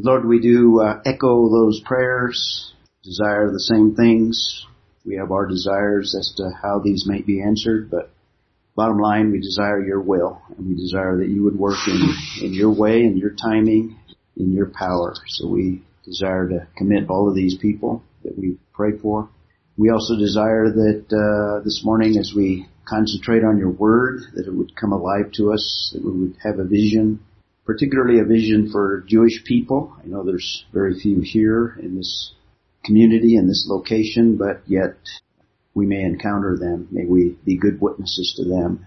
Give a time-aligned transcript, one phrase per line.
[0.00, 4.64] Lord, we do uh, echo those prayers, desire the same things.
[5.04, 8.12] We have our desires as to how these may be answered, but
[8.76, 12.14] bottom line, we desire your will, and we desire that you would work in,
[12.44, 13.98] in your way, in your timing,
[14.36, 15.14] in your power.
[15.26, 19.28] So we desire to commit all of these people that we pray for.
[19.76, 24.54] We also desire that uh, this morning, as we concentrate on your word, that it
[24.54, 27.18] would come alive to us, that we would have a vision,
[27.68, 29.94] particularly a vision for Jewish people.
[30.02, 32.32] I know there's very few here in this
[32.82, 34.96] community, in this location, but yet
[35.74, 36.88] we may encounter them.
[36.90, 38.86] May we be good witnesses to them.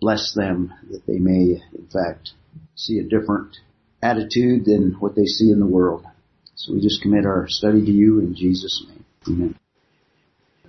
[0.00, 2.30] Bless them that they may, in fact,
[2.76, 3.56] see a different
[4.00, 6.06] attitude than what they see in the world.
[6.54, 9.04] So we just commit our study to you in Jesus' name.
[9.26, 9.58] Amen.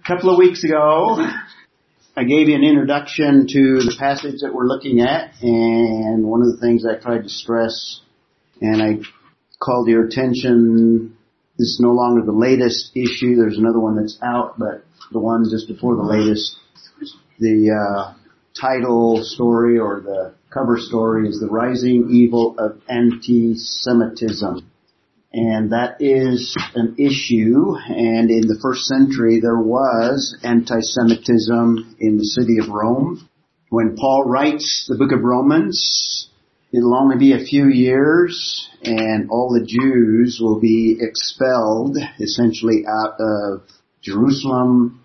[0.03, 1.23] A couple of weeks ago,
[2.21, 6.51] I gave you an introduction to the passage that we're looking at, and one of
[6.51, 7.99] the things I tried to stress,
[8.61, 8.99] and I
[9.59, 11.17] called your attention,
[11.57, 15.45] this is no longer the latest issue, there's another one that's out, but the one
[15.49, 16.57] just before the latest,
[17.39, 18.13] the uh,
[18.53, 24.70] title story or the cover story is The Rising Evil of Anti-Semitism
[25.33, 27.75] and that is an issue.
[27.87, 33.27] And in the first century, there was anti-Semitism in the city of Rome.
[33.69, 36.29] When Paul writes the book of Romans,
[36.73, 43.15] it'll only be a few years, and all the Jews will be expelled, essentially out
[43.19, 43.61] of
[44.01, 45.01] Jerusalem,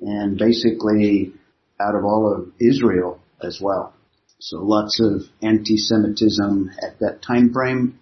[0.00, 1.32] and basically
[1.80, 3.94] out of all of Israel as well.
[4.40, 7.98] So lots of anti-Semitism at that time frame.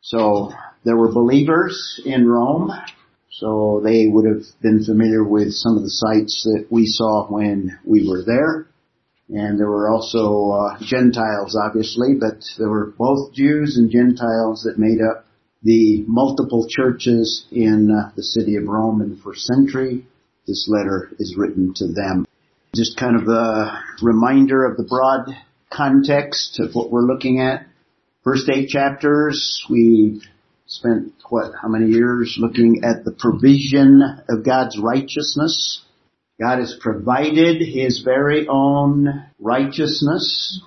[0.00, 0.52] So
[0.88, 2.72] there were believers in Rome,
[3.30, 7.78] so they would have been familiar with some of the sites that we saw when
[7.84, 8.68] we were there.
[9.28, 14.78] And there were also uh, Gentiles, obviously, but there were both Jews and Gentiles that
[14.78, 15.26] made up
[15.62, 20.06] the multiple churches in uh, the city of Rome in the first century.
[20.46, 22.24] This letter is written to them.
[22.74, 25.36] Just kind of a reminder of the broad
[25.70, 27.66] context of what we're looking at.
[28.24, 30.22] First eight chapters, we've
[30.68, 35.82] spent what, how many years looking at the provision of God's righteousness.
[36.38, 40.62] God has provided His very own righteousness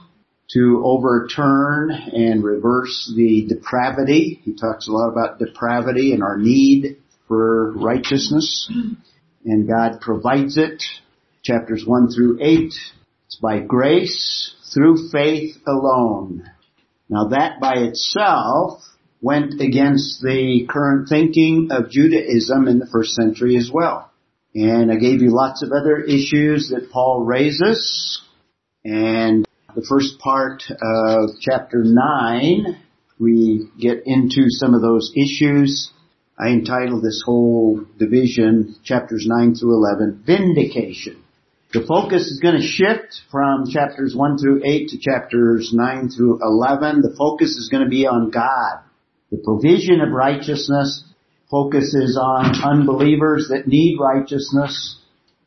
[0.53, 4.41] to overturn and reverse the depravity.
[4.43, 6.97] He talks a lot about depravity and our need
[7.27, 8.69] for righteousness.
[9.45, 10.83] And God provides it.
[11.43, 12.73] Chapters 1 through 8.
[13.27, 16.49] It's by grace through faith alone.
[17.07, 18.81] Now that by itself
[19.21, 24.11] went against the current thinking of Judaism in the first century as well.
[24.55, 28.21] And I gave you lots of other issues that Paul raises.
[28.83, 32.77] And the first part of chapter 9,
[33.19, 35.91] we get into some of those issues.
[36.37, 41.23] I entitled this whole division, chapters 9 through 11, Vindication.
[41.71, 46.39] The focus is going to shift from chapters 1 through 8 to chapters 9 through
[46.41, 47.01] 11.
[47.01, 48.81] The focus is going to be on God
[49.31, 51.03] the provision of righteousness
[51.49, 54.97] focuses on unbelievers that need righteousness.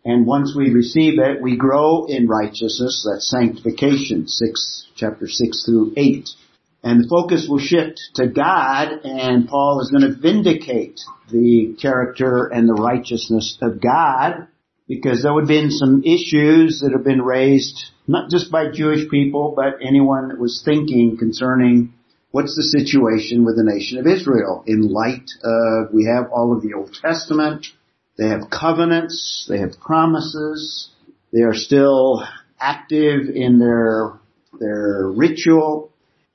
[0.04, 3.06] And once we receive it, we grow in righteousness.
[3.08, 6.28] That's sanctification, six, chapter six through eight.
[6.82, 12.46] And the focus will shift to God and Paul is going to vindicate the character
[12.46, 14.48] and the righteousness of God
[14.86, 19.08] because there would have been some issues that have been raised not just by Jewish
[19.08, 21.94] people, but anyone that was thinking concerning
[22.34, 26.62] what's the situation with the nation of Israel in light of we have all of
[26.62, 27.68] the Old Testament,
[28.18, 30.90] they have covenants, they have promises,
[31.32, 32.26] they are still
[32.58, 34.18] active in their
[34.58, 35.92] their ritual,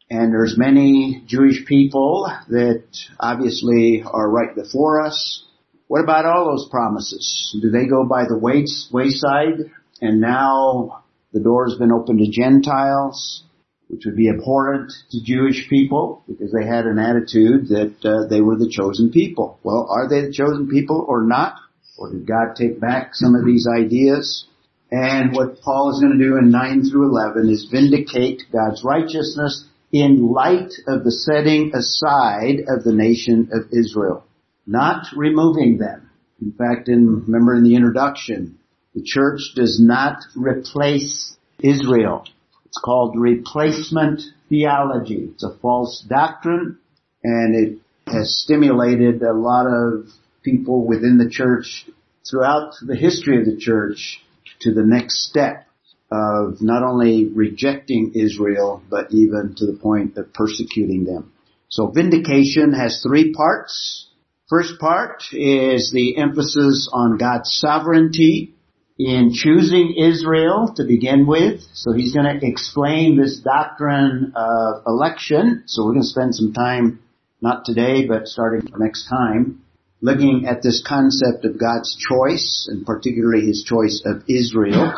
[0.10, 2.86] and there's many Jewish people that
[3.20, 5.44] obviously are right before us.
[5.88, 7.58] What about all those promises?
[7.62, 13.44] Do they go by the wayside and now the door has been opened to Gentiles?
[13.90, 18.40] Which would be abhorrent to Jewish people because they had an attitude that uh, they
[18.40, 19.60] were the chosen people.
[19.64, 21.56] Well, are they the chosen people or not?
[21.98, 24.46] Or did God take back some of these ideas?
[24.92, 29.66] And what Paul is going to do in 9 through 11 is vindicate God's righteousness
[29.92, 34.24] in light of the setting aside of the nation of Israel,
[34.68, 36.10] not removing them.
[36.42, 38.60] In fact, in, remember in the introduction,
[38.94, 42.26] the church does not replace Israel.
[42.70, 45.30] It's called replacement theology.
[45.34, 46.78] It's a false doctrine
[47.24, 50.08] and it has stimulated a lot of
[50.44, 51.88] people within the church
[52.30, 54.22] throughout the history of the church
[54.62, 55.66] to the next step
[56.12, 61.34] of not only rejecting Israel, but even to the point of persecuting them.
[61.70, 64.08] So vindication has three parts.
[64.48, 68.56] First part is the emphasis on God's sovereignty
[69.00, 71.62] in choosing Israel to begin with.
[71.74, 75.64] So he's going to explain this doctrine of election.
[75.68, 77.00] So we're going to spend some time,
[77.42, 79.64] not today, but starting next time,
[80.02, 84.92] looking at this concept of God's choice, and particularly his choice of Israel.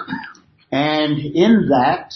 [0.72, 2.16] And in that,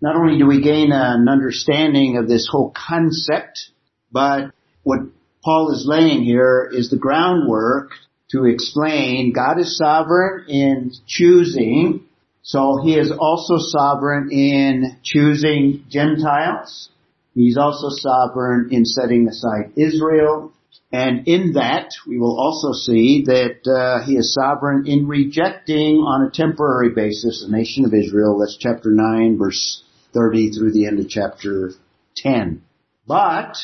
[0.00, 3.70] not only do we gain an understanding of this whole concept,
[4.10, 4.50] but
[4.82, 5.00] what
[5.44, 7.90] Paul is laying here is the groundwork
[8.30, 12.04] to explain God is sovereign in choosing,
[12.42, 16.90] so he is also sovereign in choosing Gentiles.
[17.34, 20.52] He's also sovereign in setting aside Israel.
[20.92, 26.26] And in that, we will also see that uh, he is sovereign in rejecting on
[26.26, 28.38] a temporary basis the nation of Israel.
[28.38, 29.82] That's chapter 9, verse
[30.14, 31.72] 30 through the end of chapter
[32.16, 32.62] 10.
[33.06, 33.56] But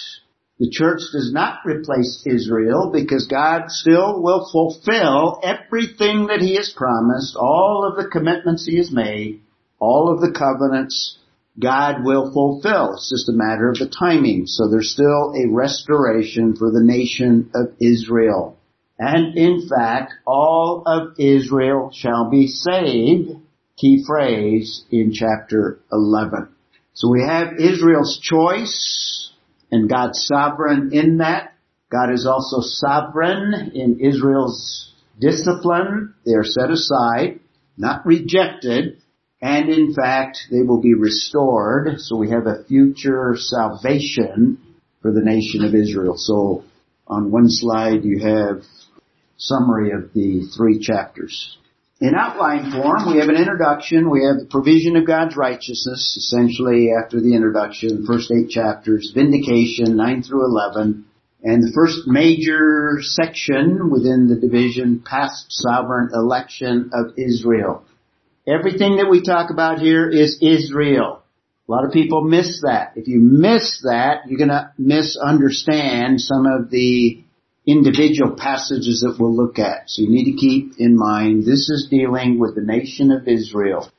[0.58, 6.70] the church does not replace Israel because God still will fulfill everything that He has
[6.70, 9.40] promised, all of the commitments He has made,
[9.78, 11.18] all of the covenants
[11.58, 12.94] God will fulfill.
[12.94, 14.46] It's just a matter of the timing.
[14.46, 18.56] So there's still a restoration for the nation of Israel.
[18.98, 23.32] And in fact, all of Israel shall be saved.
[23.76, 26.48] Key phrase in chapter 11.
[26.94, 29.21] So we have Israel's choice
[29.72, 31.54] and God's sovereign in that.
[31.90, 36.14] God is also sovereign in Israel's discipline.
[36.24, 37.40] They are set aside,
[37.76, 38.98] not rejected,
[39.40, 41.98] and in fact, they will be restored.
[41.98, 44.58] So we have a future salvation
[45.00, 46.14] for the nation of Israel.
[46.16, 46.64] So
[47.08, 48.62] on one slide you have
[49.36, 51.58] summary of the three chapters.
[52.02, 56.90] In outline form, we have an introduction, we have the provision of God's righteousness, essentially
[56.90, 61.04] after the introduction, first eight chapters, vindication, 9 through 11,
[61.44, 67.84] and the first major section within the division, past sovereign election of Israel.
[68.48, 71.22] Everything that we talk about here is Israel.
[71.68, 72.94] A lot of people miss that.
[72.96, 77.22] If you miss that, you're gonna misunderstand some of the
[77.66, 79.88] individual passages that we'll look at.
[79.88, 83.90] So you need to keep in mind this is dealing with the nation of Israel.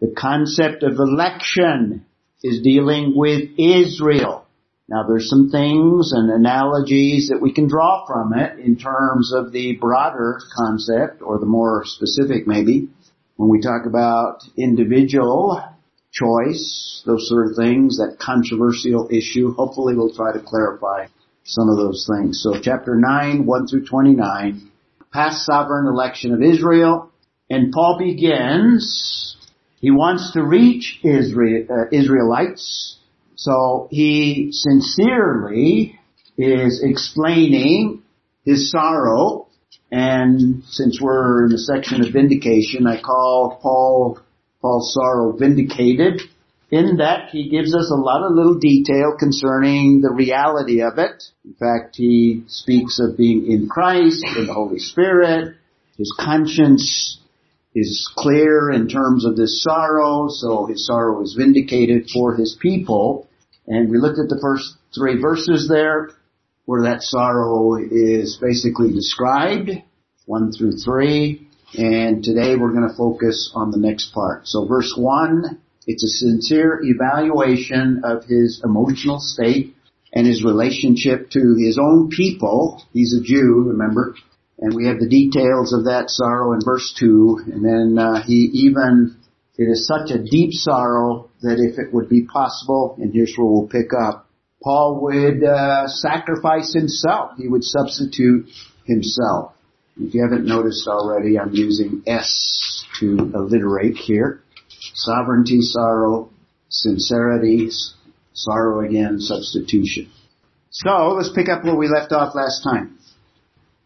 [0.00, 2.04] The concept of election
[2.42, 4.46] is dealing with Israel.
[4.88, 9.52] Now there's some things and analogies that we can draw from it in terms of
[9.52, 12.88] the broader concept or the more specific maybe
[13.36, 15.62] when we talk about individual
[16.12, 21.06] choice, those sort of things, that controversial issue, hopefully we'll try to clarify
[21.44, 22.42] some of those things.
[22.42, 24.70] So chapter 9, 1 through 29,
[25.12, 27.10] past sovereign election of Israel,
[27.50, 29.36] and Paul begins,
[29.80, 32.98] he wants to reach Israel, uh, Israelites,
[33.34, 35.98] so he sincerely
[36.38, 38.02] is explaining
[38.44, 39.48] his sorrow
[39.92, 44.18] and since we're in the section of vindication, I call Paul,
[44.62, 46.22] Paul's sorrow vindicated
[46.72, 51.22] in that he gives us a lot of little detail concerning the reality of it.
[51.44, 55.54] In fact, he speaks of being in Christ, in the Holy Spirit.
[55.98, 57.20] His conscience
[57.74, 63.28] is clear in terms of this sorrow, so his sorrow is vindicated for his people.
[63.66, 66.08] And we looked at the first three verses there
[66.64, 69.70] where that sorrow is basically described,
[70.24, 74.48] one through three, and today we're going to focus on the next part.
[74.48, 79.74] So verse one, it's a sincere evaluation of his emotional state
[80.12, 82.84] and his relationship to his own people.
[82.92, 84.14] He's a Jew, remember?
[84.58, 87.44] And we have the details of that sorrow in verse 2.
[87.52, 89.16] And then uh, he even,
[89.58, 93.46] it is such a deep sorrow that if it would be possible, and here's where
[93.46, 94.28] we'll pick up,
[94.62, 97.32] Paul would uh, sacrifice himself.
[97.36, 98.48] He would substitute
[98.86, 99.54] himself.
[100.00, 104.42] If you haven't noticed already, I'm using S to alliterate here.
[105.04, 106.30] Sovereignty, sorrow,
[106.68, 107.70] sincerity,
[108.34, 110.10] sorrow again, substitution.
[110.70, 112.98] So let's pick up where we left off last time.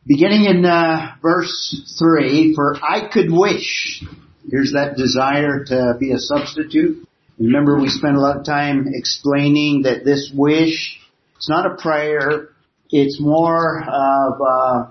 [0.07, 4.05] Beginning in uh, verse 3, for I could wish,
[4.49, 7.09] here's that desire to be a substitute.
[7.39, 11.01] Remember we spent a lot of time explaining that this wish,
[11.37, 12.51] it's not a prayer,
[12.91, 14.91] it's more of uh,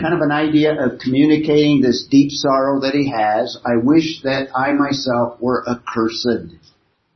[0.00, 3.58] kind of an idea of communicating this deep sorrow that he has.
[3.64, 6.54] I wish that I myself were accursed.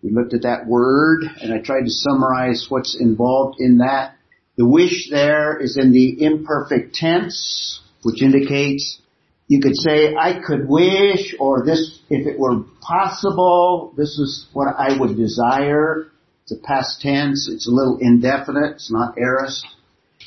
[0.03, 4.15] We looked at that word and I tried to summarize what's involved in that.
[4.57, 9.01] The wish there is in the imperfect tense, which indicates
[9.49, 14.75] you could say, I could wish, or this, if it were possible, this is what
[14.77, 16.09] I would desire.
[16.43, 17.49] It's a past tense.
[17.49, 18.73] It's a little indefinite.
[18.73, 19.65] It's not aorist.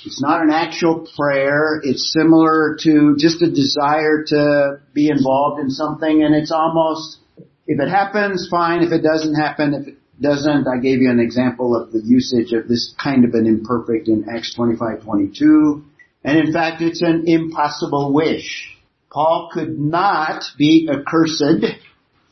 [0.05, 1.81] It's not an actual prayer.
[1.83, 7.17] It's similar to just a desire to be involved in something and it's almost,
[7.67, 8.83] if it happens, fine.
[8.83, 12.53] If it doesn't happen, if it doesn't, I gave you an example of the usage
[12.53, 15.83] of this kind of an imperfect in Acts 25, 22.
[16.23, 18.75] And in fact, it's an impossible wish.
[19.11, 21.41] Paul could not be accursed.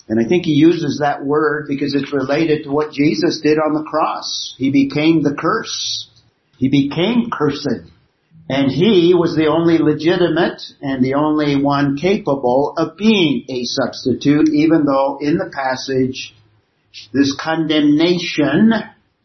[0.10, 3.74] And I think he uses that word because it's related to what Jesus did on
[3.74, 4.56] the cross.
[4.58, 6.10] He became the curse.
[6.58, 7.92] He became cursed.
[8.50, 14.50] And he was the only legitimate and the only one capable of being a substitute,
[14.54, 16.34] even though in the passage,
[17.14, 18.72] this condemnation,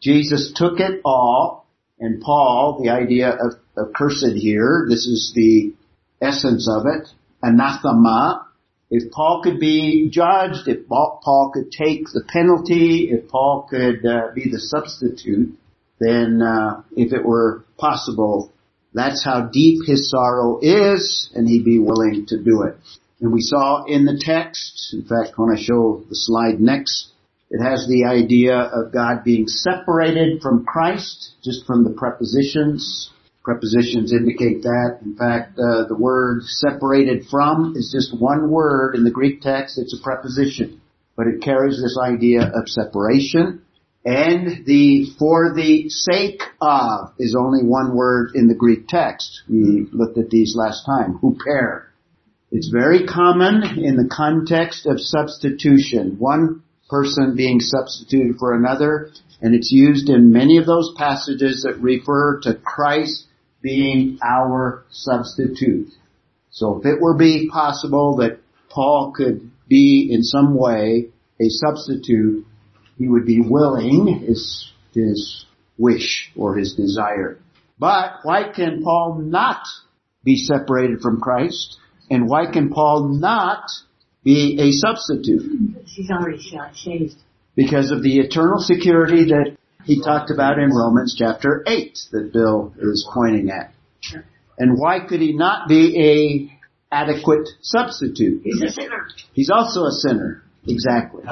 [0.01, 1.65] Jesus took it all,
[1.99, 5.73] and Paul, the idea of, of cursed here, this is the
[6.21, 7.07] essence of it,
[7.41, 8.47] anathema,
[8.95, 14.27] if Paul could be judged, if Paul could take the penalty, if Paul could uh,
[14.35, 15.57] be the substitute,
[16.03, 18.51] then uh, if it were possible,
[18.93, 22.75] that's how deep his sorrow is, and he'd be willing to do it.
[23.21, 27.09] And we saw in the text, in fact, when I show the slide next,
[27.49, 33.11] it has the idea of God being separated from Christ, just from the prepositions.
[33.43, 34.99] Prepositions indicate that.
[35.05, 39.77] In fact, uh, the word separated from is just one word in the Greek text.
[39.77, 40.81] It's a preposition,
[41.15, 43.61] but it carries this idea of separation.
[44.05, 49.43] And the for the sake of is only one word in the Greek text.
[49.49, 51.19] We looked at these last time.
[51.19, 51.85] Huper.
[52.51, 56.17] It's very common in the context of substitution.
[56.19, 59.09] One person being substituted for another,
[59.41, 63.25] and it's used in many of those passages that refer to Christ
[63.61, 65.89] being our substitute.
[66.51, 72.45] So if it were be possible that Paul could be in some way a substitute
[73.03, 75.45] he would be willing, is his
[75.77, 77.37] wish or his desire.
[77.77, 79.59] But why can Paul not
[80.23, 81.77] be separated from Christ?
[82.09, 83.65] And why can Paul not
[84.23, 85.83] be a substitute?
[85.85, 86.41] He's already
[86.73, 87.15] shaved.
[87.57, 92.73] Because of the eternal security that he talked about in Romans chapter 8 that Bill
[92.79, 93.73] is pointing at.
[94.57, 96.49] And why could he not be
[96.89, 98.43] a adequate substitute?
[98.45, 99.07] He's a sinner.
[99.33, 100.42] He's also a sinner.
[100.67, 101.23] Exactly.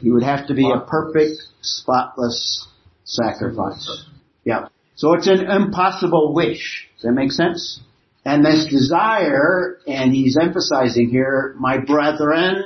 [0.00, 2.66] He would have to be a perfect, spotless
[3.04, 4.06] sacrifice.
[4.44, 4.68] Yeah.
[4.96, 6.88] So it's an impossible wish.
[6.96, 7.80] Does that make sense?
[8.24, 12.62] And this desire, and he's emphasizing here, my brethren.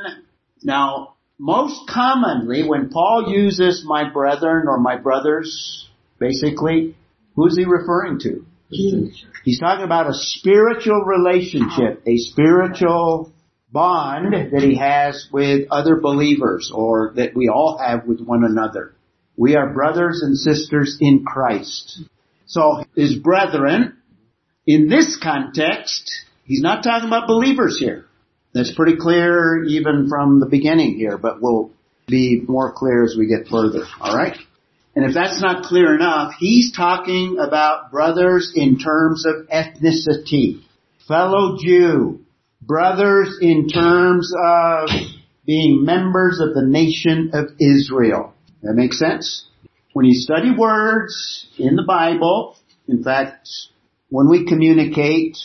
[0.63, 5.89] Now, most commonly when Paul uses my brethren or my brothers,
[6.19, 6.97] basically,
[7.35, 8.45] who's he referring to?
[8.71, 13.33] He's talking about a spiritual relationship, a spiritual
[13.71, 18.95] bond that he has with other believers or that we all have with one another.
[19.37, 22.03] We are brothers and sisters in Christ.
[22.47, 23.99] So his brethren,
[24.67, 26.11] in this context,
[26.45, 28.07] he's not talking about believers here.
[28.55, 31.71] That's pretty clear even from the beginning here, but we'll
[32.07, 33.85] be more clear as we get further.
[34.01, 34.39] Alright?
[34.97, 40.63] And if that's not clear enough, he's talking about brothers in terms of ethnicity.
[41.07, 42.25] Fellow Jew,
[42.61, 44.89] brothers in terms of
[45.47, 48.35] being members of the nation of Israel.
[48.63, 49.47] That makes sense?
[49.93, 53.49] When you study words in the Bible, in fact,
[54.11, 55.37] when we communicate,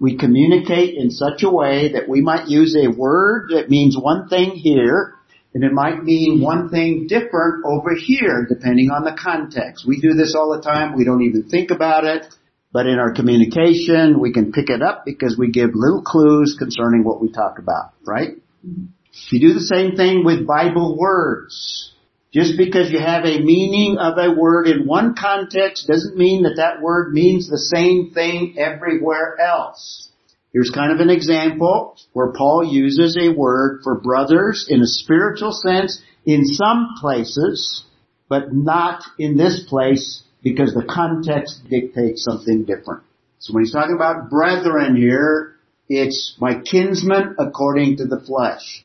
[0.00, 4.28] we communicate in such a way that we might use a word that means one
[4.28, 5.14] thing here,
[5.54, 9.86] and it might mean one thing different over here, depending on the context.
[9.86, 10.96] We do this all the time.
[10.96, 12.26] We don't even think about it.
[12.72, 17.04] But in our communication, we can pick it up because we give little clues concerning
[17.04, 18.30] what we talk about, right?
[18.66, 18.86] Mm-hmm.
[19.30, 21.92] You do the same thing with Bible words.
[22.32, 26.56] Just because you have a meaning of a word in one context doesn't mean that
[26.56, 30.08] that word means the same thing everywhere else.
[30.54, 35.52] Here's kind of an example where Paul uses a word for brothers in a spiritual
[35.52, 37.84] sense in some places,
[38.30, 43.02] but not in this place because the context dictates something different.
[43.38, 45.56] So when he's talking about brethren here,
[45.88, 48.84] it's my kinsman according to the flesh.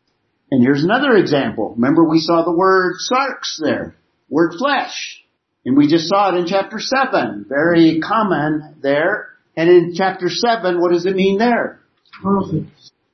[0.50, 1.74] And here's another example.
[1.76, 3.96] Remember we saw the word sarx there.
[4.30, 5.24] Word flesh.
[5.66, 7.46] And we just saw it in chapter 7.
[7.50, 9.30] Very common there.
[9.56, 11.80] And in chapter 7, what does it mean there?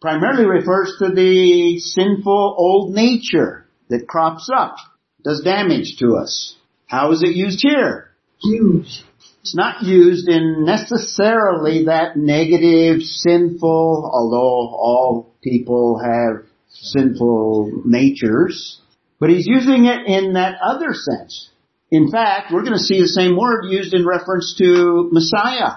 [0.02, 4.76] Primarily refers to the sinful old nature that crops up,
[5.24, 6.56] does damage to us.
[6.86, 8.13] How is it used here?
[8.44, 9.04] Used.
[9.42, 18.80] It's not used in necessarily that negative, sinful, although all people have sinful natures,
[19.20, 21.50] but he's using it in that other sense,
[21.92, 25.76] In fact, we're going to see the same word used in reference to Messiah.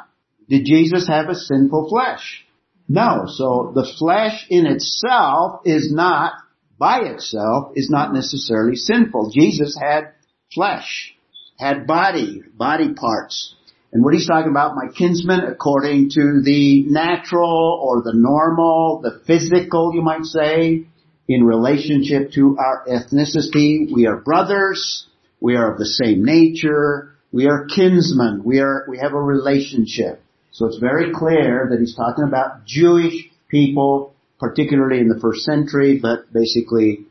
[0.49, 2.45] Did Jesus have a sinful flesh?
[2.89, 3.25] No.
[3.27, 6.33] So the flesh in itself is not,
[6.79, 9.31] by itself, is not necessarily sinful.
[9.31, 10.13] Jesus had
[10.55, 11.15] flesh,
[11.59, 13.55] had body, body parts.
[13.93, 19.21] And what he's talking about, my kinsmen, according to the natural or the normal, the
[19.27, 20.87] physical, you might say,
[21.29, 23.93] in relationship to our ethnicity.
[23.93, 25.07] We are brothers.
[25.41, 27.13] We are of the same nature.
[27.33, 28.43] We are kinsmen.
[28.45, 30.23] We are, we have a relationship.
[30.53, 35.99] So it's very clear that he's talking about Jewish people, particularly in the first century,
[36.01, 37.07] but basically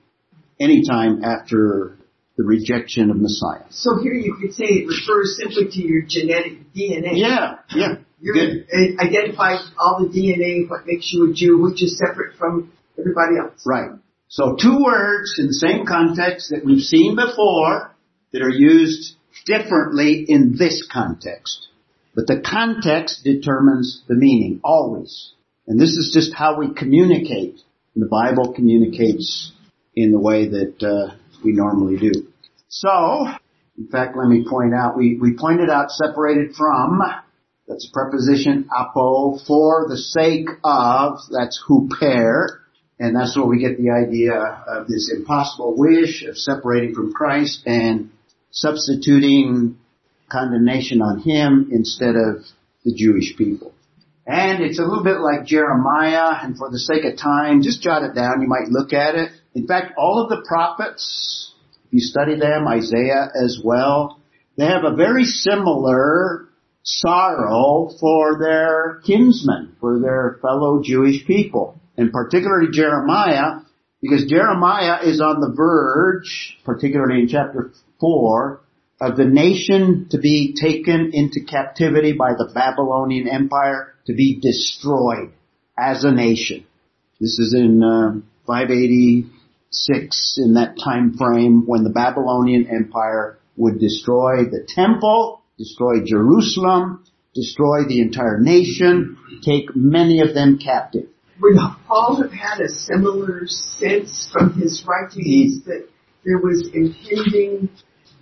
[0.60, 1.98] any time after
[2.38, 3.63] the rejection of Messiah.
[3.70, 7.12] So here you could say it refers simply to your genetic DNA.
[7.13, 7.96] Yeah, yeah.
[8.20, 12.72] You're, it identifies all the DNA, what makes you a Jew, which is separate from
[12.98, 13.62] everybody else.
[13.65, 13.92] Right.
[14.27, 17.96] So two words in the same context that we've seen before
[18.32, 19.15] that are used
[19.46, 21.68] differently in this context.
[22.15, 25.32] But the context determines the meaning, always.
[25.68, 27.60] And this is just how we communicate.
[27.94, 29.51] And the Bible communicates
[29.96, 32.12] in the way that uh, we normally do.
[32.68, 33.27] So,
[33.77, 37.01] in fact, let me point out, we, we pointed out separated from,
[37.68, 42.60] that's a preposition apo, for the sake of, that's huper,
[43.00, 47.63] and that's where we get the idea of this impossible wish of separating from Christ
[47.65, 48.12] and
[48.51, 49.77] substituting
[50.32, 52.46] condemnation on him instead of
[52.84, 53.74] the Jewish people.
[54.25, 58.04] And it's a little bit like Jeremiah, and for the sake of time, just jot
[58.04, 59.32] it down, you might look at it.
[59.56, 61.54] In fact, all of the prophets,
[61.88, 64.20] if you study them, Isaiah as well,
[64.58, 66.50] they have a very similar
[66.84, 73.62] sorrow for their kinsmen, for their fellow Jewish people, and particularly Jeremiah,
[74.02, 77.72] because Jeremiah is on the verge, particularly in chapter
[78.02, 78.62] 4,
[79.02, 85.32] of the nation to be taken into captivity by the Babylonian Empire to be destroyed
[85.78, 86.66] as a nation.
[87.20, 88.20] This is in uh,
[89.71, 97.04] 586 in that time frame when the Babylonian Empire would destroy the temple, destroy Jerusalem,
[97.34, 101.08] destroy the entire nation, take many of them captive.
[101.41, 105.88] Would Paul have had a similar sense from his writings that
[106.23, 107.69] there was impending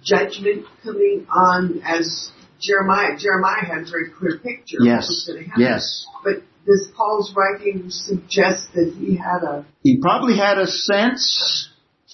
[0.03, 3.17] judgment coming on as Jeremiah?
[3.17, 5.62] Jeremiah had a very clear picture of what was Yes, going to happen.
[5.63, 6.06] yes.
[6.23, 11.69] But does Paul's writing suggest that he had a He probably had a sense.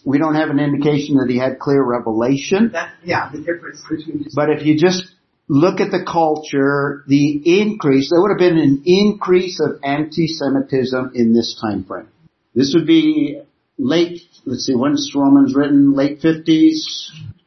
[0.06, 2.72] We don't have an indication that he had clear revelation.
[2.72, 5.04] that yeah, the difference between But if you just
[5.50, 11.34] look at the culture, the increase, there would have been an increase of anti-Semitism in
[11.34, 12.08] this time frame.
[12.56, 13.42] This would be
[13.78, 15.94] late, let's see, when's Romans written?
[15.94, 16.76] Late 50s.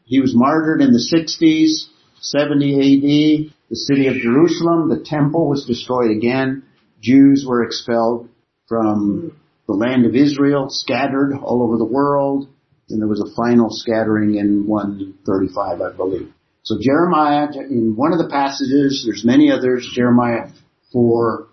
[0.04, 1.88] He was martyred in the 60s,
[2.20, 3.52] 70 AD.
[3.70, 6.64] The city of Jerusalem, the temple was destroyed again.
[7.02, 8.28] Jews were expelled
[8.68, 9.36] from
[9.66, 12.48] the land of Israel, scattered all over the world.
[12.88, 16.32] And there was a final scattering in 135, I believe.
[16.62, 20.50] So Jeremiah, in one of the passages, there's many others, Jeremiah
[20.92, 21.48] 4,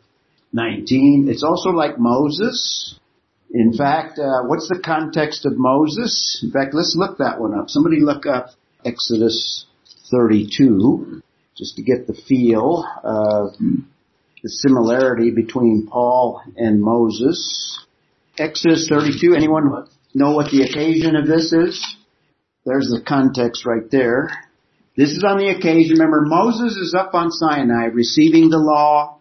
[0.53, 1.27] 19.
[1.29, 2.99] It's also like Moses.
[3.51, 6.39] In fact, uh, what's the context of Moses?
[6.43, 7.69] In fact, let's look that one up.
[7.69, 8.49] Somebody look up
[8.85, 9.65] Exodus
[10.11, 11.21] 32,
[11.57, 13.55] just to get the feel of
[14.43, 17.79] the similarity between Paul and Moses.
[18.37, 21.95] Exodus 32, anyone know what the occasion of this is?
[22.65, 24.29] There's the context right there.
[24.95, 29.19] This is on the occasion, remember Moses is up on Sinai receiving the law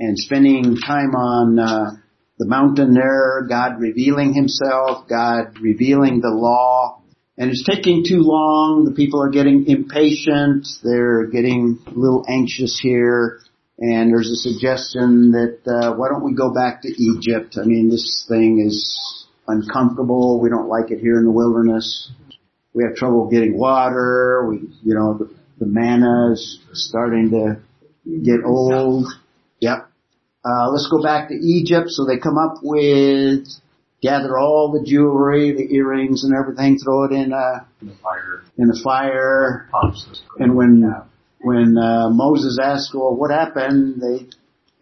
[0.00, 1.90] and spending time on uh,
[2.38, 7.02] the mountain there, God revealing himself, God revealing the law.
[7.36, 8.84] And it's taking too long.
[8.84, 10.66] The people are getting impatient.
[10.82, 13.40] They're getting a little anxious here.
[13.78, 17.56] And there's a suggestion that uh, why don't we go back to Egypt?
[17.60, 20.40] I mean, this thing is uncomfortable.
[20.40, 22.10] We don't like it here in the wilderness.
[22.74, 24.46] We have trouble getting water.
[24.50, 27.60] We, you know, the, the manna is starting to
[28.24, 29.06] get old.
[29.60, 29.88] Yep.
[30.44, 31.86] Uh, let's go back to Egypt.
[31.90, 33.46] So they come up with
[34.02, 38.42] gather all the jewelry, the earrings, and everything, throw it in a in the fire
[38.58, 39.68] in the fire.
[39.70, 40.22] pops.
[40.38, 40.84] And when
[41.40, 44.26] when uh, Moses asks, "Well, what happened?" They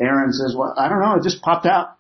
[0.04, 1.14] Aaron says, "Well, I don't know.
[1.16, 1.96] It just popped out."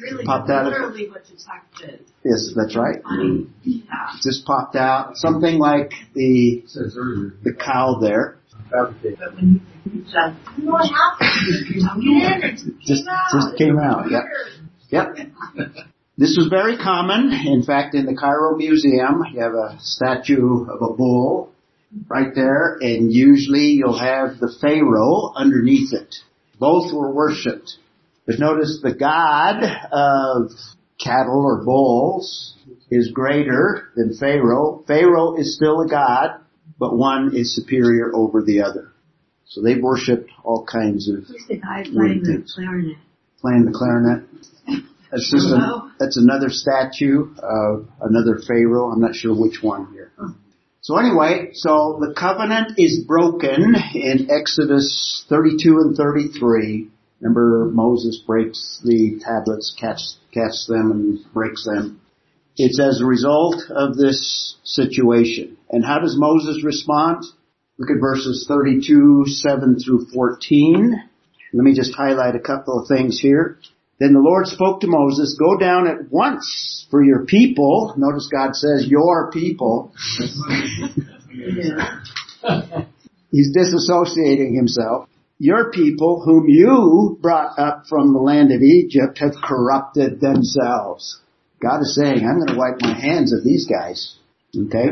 [0.00, 2.04] Really, Popped out literally what the text did.
[2.24, 3.00] yes, that's right.
[3.04, 3.46] Funny.
[3.62, 3.84] Yeah.
[4.20, 5.16] Just popped out.
[5.16, 7.34] Something like the It says earlier.
[7.44, 8.38] the cow there.
[8.70, 9.18] fabricate.
[9.20, 9.60] But when
[9.92, 12.02] you said, you know what happened?
[12.02, 13.32] You in, it Just came out.
[13.32, 14.10] just came out.
[14.10, 14.22] Yep.
[14.90, 15.76] Yep.
[16.18, 17.32] This was very common.
[17.32, 21.52] In fact, in the Cairo Museum, you have a statue of a bull
[22.08, 26.14] right there, and usually you'll have the Pharaoh underneath it.
[26.58, 27.76] Both were worshipped.
[28.26, 30.52] But notice the god of
[31.02, 32.54] cattle or bulls
[32.90, 34.84] is greater than Pharaoh.
[34.86, 36.40] Pharaoh is still a god,
[36.78, 38.92] but one is superior over the other.
[39.46, 42.96] So they worshipped all kinds of Who's the guy playing the clarinet?
[43.40, 44.24] playing the clarinet.
[45.10, 48.90] That's just a, that's another statue of another pharaoh.
[48.90, 50.10] I'm not sure which one here.
[50.18, 50.34] Oh.
[50.82, 56.88] So anyway, so the covenant is broken in Exodus 32 and 33.
[57.20, 62.00] Remember Moses breaks the tablets, catches, them and breaks them.
[62.56, 65.56] It's as a result of this situation.
[65.70, 67.26] And how does Moses respond?
[67.78, 71.00] Look at verses 32, 7 through 14.
[71.54, 73.56] Let me just highlight a couple of things here.
[74.02, 77.94] Then the Lord spoke to Moses, go down at once for your people.
[77.96, 79.92] Notice God says your people.
[83.30, 85.08] He's disassociating himself.
[85.38, 91.20] Your people whom you brought up from the land of Egypt have corrupted themselves.
[91.60, 94.16] God is saying, I'm going to wipe my hands of these guys.
[94.66, 94.88] Okay?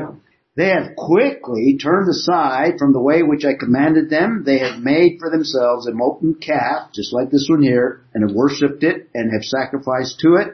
[0.56, 4.42] They have quickly turned aside from the way which I commanded them.
[4.44, 8.36] They have made for themselves a molten calf, just like this one here, and have
[8.36, 10.48] worshipped it and have sacrificed to it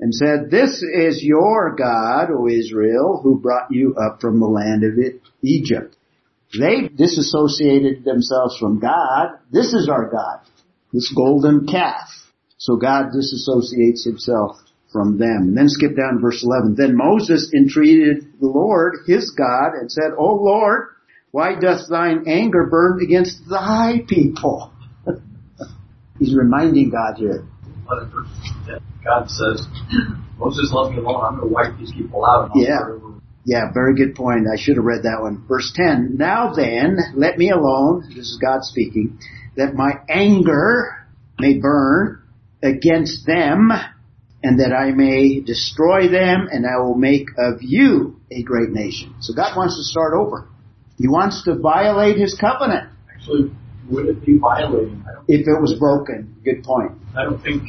[0.00, 4.84] and said, this is your God, O Israel, who brought you up from the land
[4.84, 4.92] of
[5.42, 5.96] Egypt.
[6.58, 9.38] They disassociated themselves from God.
[9.50, 10.40] This is our God.
[10.92, 12.08] This golden calf.
[12.58, 14.58] So God disassociates himself
[14.92, 15.48] from them.
[15.48, 16.74] And then skip down to verse 11.
[16.76, 20.88] Then Moses entreated the Lord, his God, and said, O Lord,
[21.30, 24.72] why doth thine anger burn against thy people?
[26.18, 27.44] He's reminding God here.
[29.04, 29.66] God says,
[30.38, 31.24] Moses, let me alone.
[31.24, 32.50] I'm going to wipe these people out.
[32.54, 32.78] Yeah.
[33.44, 34.46] Yeah, very good point.
[34.52, 35.44] I should have read that one.
[35.48, 36.16] Verse 10.
[36.16, 39.18] Now then, let me alone, this is God speaking,
[39.56, 41.06] that my anger
[41.40, 42.22] may burn
[42.62, 43.72] against them
[44.42, 49.14] and that I may destroy them and I will make of you a great nation.
[49.20, 50.48] So God wants to start over.
[50.98, 53.52] He wants to violate his covenant Actually,
[53.88, 55.04] would it be violating?
[55.28, 56.34] If it was broken.
[56.44, 56.92] Good point.
[57.16, 57.62] I don't think,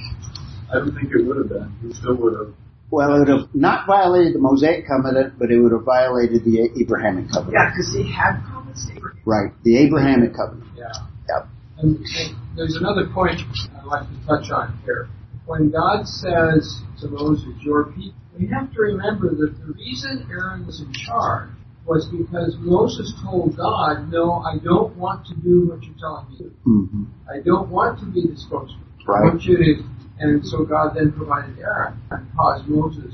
[0.71, 1.71] I don't think it would have been.
[1.83, 2.53] We still would have.
[2.89, 6.69] Well, it would have not violated the Mosaic covenant, but it would have violated the
[6.79, 7.53] Abrahamic covenant.
[7.53, 9.19] Yeah, because he had promised Abraham.
[9.25, 9.51] Right.
[9.63, 10.69] The Abrahamic covenant.
[10.75, 10.89] Yeah.
[11.29, 11.47] Yep.
[11.77, 13.41] And, and there's another point
[13.77, 15.07] I'd like to touch on here.
[15.45, 20.65] When God says to Moses, your people, we have to remember that the reason Aaron
[20.65, 21.49] was in charge
[21.85, 26.37] was because Moses told God, no, I don't want to do what you're telling me
[26.37, 26.55] to do.
[26.63, 28.87] hmm I don't want to be the spokesman.
[29.05, 29.83] I want you to,
[30.19, 33.13] and so God then provided Aaron and caused Moses.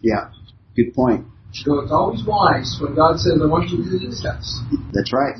[0.00, 0.30] Yeah.
[0.76, 1.26] Good point.
[1.52, 4.22] So it's always wise when God says, I want you to do this.
[4.92, 5.34] That's right.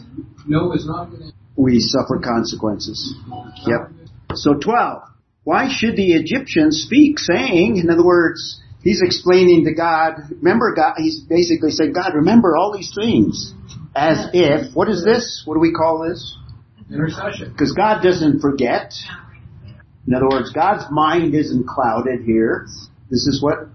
[0.47, 3.15] No is not going to We suffer consequences.
[3.67, 3.93] Yep.
[4.35, 5.03] So 12.
[5.49, 10.97] Why should the Egyptians speak saying, in other words, he's explaining to God, remember God,
[10.99, 13.55] he's basically saying, God, remember all these things.
[13.97, 15.45] As if, what is this?
[15.47, 16.37] What do we call this?
[16.93, 17.51] Intercession.
[17.51, 18.93] Because God doesn't forget.
[20.07, 22.67] In other words, God's mind isn't clouded here.
[23.11, 23.69] This is what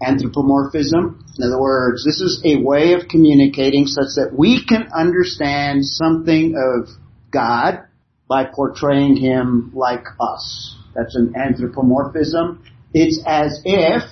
[0.00, 1.26] anthropomorphism.
[1.36, 6.54] In other words, this is a way of communicating such that we can understand something
[6.56, 6.88] of
[7.30, 7.80] God
[8.26, 10.77] by portraying Him like us.
[10.94, 12.64] That's an anthropomorphism.
[12.94, 14.02] It's as if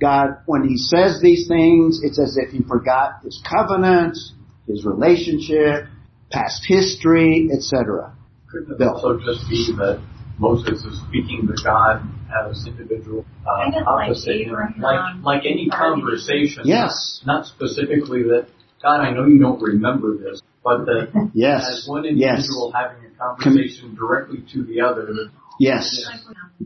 [0.00, 4.16] God, when He says these things, it's as if He forgot His covenant,
[4.66, 5.86] His relationship,
[6.30, 8.14] past history, etc.
[8.50, 8.90] Couldn't it Bill.
[8.94, 10.02] also just be that
[10.38, 12.02] Moses is speaking to God
[12.48, 16.62] as individual, uh, Kind of like opposite him, like, like any conversation.
[16.64, 17.20] Yes.
[17.26, 18.46] Not specifically that,
[18.82, 21.66] God, I know you don't remember this, but that Yes.
[21.68, 22.46] as one Yes.
[22.46, 25.08] individual having a conversation directly to the other,
[25.60, 26.08] Yes.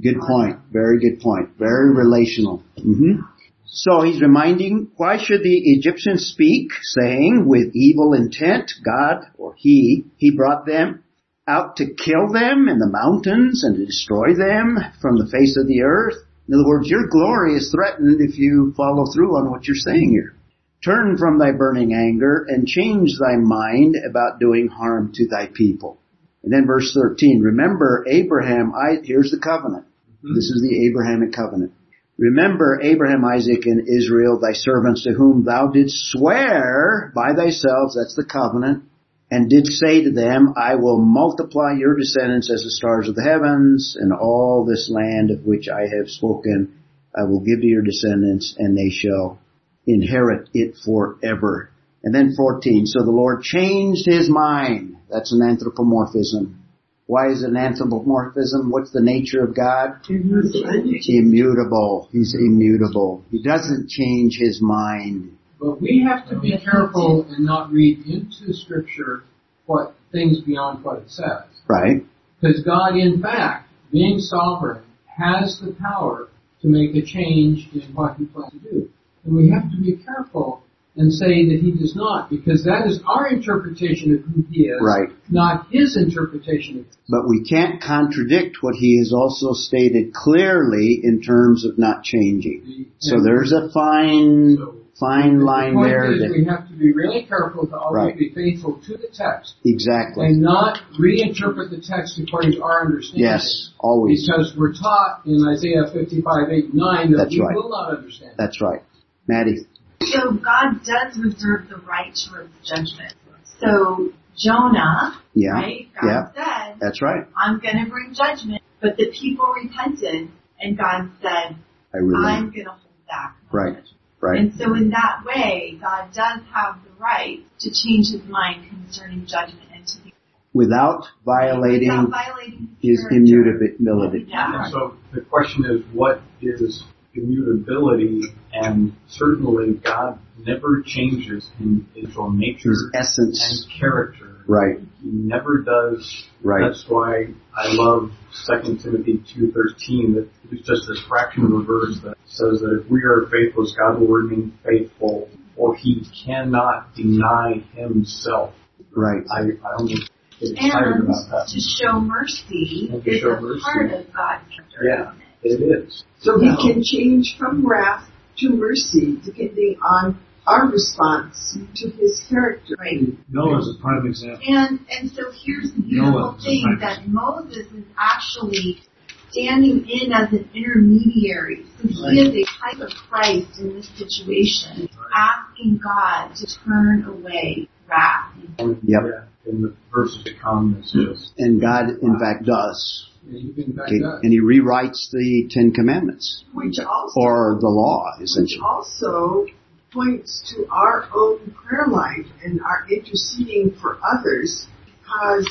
[0.00, 0.58] Good point.
[0.70, 1.58] Very good point.
[1.58, 2.62] Very relational.
[2.80, 3.22] hmm
[3.66, 10.04] So he's reminding, why should the Egyptians speak, saying, with evil intent, God, or he,
[10.16, 11.02] he brought them
[11.48, 15.66] out to kill them in the mountains and to destroy them from the face of
[15.66, 16.14] the earth?
[16.46, 20.10] In other words, your glory is threatened if you follow through on what you're saying
[20.10, 20.36] here.
[20.84, 25.98] Turn from thy burning anger and change thy mind about doing harm to thy people.
[26.44, 29.86] And then verse 13, remember Abraham, I, here's the covenant.
[30.18, 30.34] Mm-hmm.
[30.34, 31.72] This is the Abrahamic covenant.
[32.18, 38.14] Remember Abraham, Isaac, and Israel, thy servants to whom thou didst swear by thyself, that's
[38.14, 38.84] the covenant,
[39.30, 43.24] and did say to them, I will multiply your descendants as the stars of the
[43.24, 46.78] heavens, and all this land of which I have spoken,
[47.16, 49.38] I will give to your descendants and they shall
[49.86, 51.70] inherit it forever.
[52.04, 54.96] And then 14, so the Lord changed his mind.
[55.10, 56.60] That's an anthropomorphism.
[57.06, 58.70] Why is it an anthropomorphism?
[58.70, 60.00] What's the nature of God?
[60.06, 62.08] He's immutable.
[62.12, 63.24] He's immutable.
[63.30, 65.36] He doesn't change his mind.
[65.58, 69.22] But we have to be careful and not read into Scripture
[69.64, 71.44] what things beyond what it says.
[71.68, 72.04] Right?
[72.40, 76.28] Because God, in fact, being sovereign, has the power
[76.60, 78.90] to make a change in what He plans to do.
[79.24, 80.63] And we have to be careful
[80.96, 84.80] and say that He does not, because that is our interpretation of who He is,
[84.80, 85.08] Right.
[85.30, 91.20] not His interpretation of But we can't contradict what he has also stated clearly in
[91.20, 92.86] terms of not changing.
[92.98, 96.74] So there's a fine, So, fine the line point there is that, we have to
[96.74, 98.16] be really careful to always Right.
[98.18, 100.26] be faithful to the text exactly.
[100.26, 103.24] and not reinterpret the text according to our understanding.
[103.26, 104.24] Yes, always.
[104.26, 107.56] Because we're taught in Isaiah 55, 8, 9 that That's we right.
[107.56, 108.32] will not understand.
[108.38, 108.82] That's right.
[109.26, 109.66] Maddie.
[110.06, 113.14] So God does reserve the right to judgment.
[113.60, 115.52] So Jonah, Yeah.
[115.52, 115.88] right?
[116.00, 116.32] God Yeah.
[116.34, 117.24] said, That's right.
[117.36, 120.28] I'm going to bring judgment, but the people repented,
[120.60, 121.56] and God said,
[121.94, 123.36] I really, I'm going to hold back.
[123.52, 123.74] Right.
[123.74, 123.88] judgment."
[124.20, 124.40] right.
[124.40, 129.26] And so in that way, God does have the right to change his mind concerning
[129.26, 130.12] judgment and to be
[130.52, 134.26] Without without violating violating his immutability.
[134.28, 134.64] Yeah.
[134.64, 138.22] And so the question is, what is immutability?
[138.52, 143.66] And certainly God never changes in his own nature His essence.
[143.68, 144.30] and character.
[144.46, 144.78] Right.
[145.02, 146.26] He never does.
[146.42, 146.62] Right.
[146.66, 148.10] That's why I love
[148.46, 152.90] 2 Timothy 2.13 that it's just this fraction of a verse that says that if
[152.90, 158.52] we are faithful, God will remain faithful or he cannot deny himself.
[158.94, 159.22] Right.
[159.34, 159.98] I, I don't get
[160.40, 161.48] excited And about that.
[161.48, 163.62] to show mercy And to is show a mercy.
[163.62, 164.84] part of God's character.
[164.84, 165.12] Yeah.
[165.42, 166.04] It is.
[166.20, 172.76] So he can change from wrath to mercy depending on our response to his character.
[172.78, 173.00] Right.
[173.00, 174.40] is a prime example.
[174.46, 178.82] And and so here's the Noah beautiful thing that Moses is actually
[179.30, 181.64] standing in as an intermediary.
[181.80, 182.18] So he Right.
[182.18, 188.32] is a type of Christ in this situation, asking God to turn away wrath.
[188.58, 188.80] Yep.
[188.82, 193.08] yeah, in the verses to come, it's just And God, in fact, does.
[193.26, 193.98] And you can back Okay.
[193.98, 196.44] And he rewrites the Ten Commandments.
[196.52, 198.62] Which also Or the law, which essentially.
[198.62, 199.46] also
[199.92, 204.66] points to our own prayer life and our interceding for others
[204.98, 205.46] because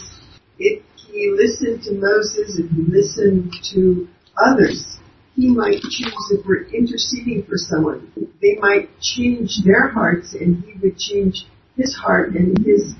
[0.60, 4.08] if he listened to Moses and he listened to
[4.38, 4.98] others,
[5.36, 10.74] he might choose if we're interceding for someone, they might change their hearts and he
[10.82, 11.46] would change
[11.78, 12.94] his heart and his